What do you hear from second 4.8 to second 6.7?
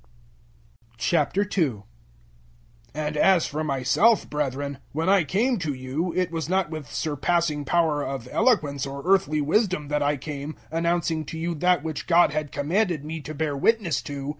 when I came to you, it was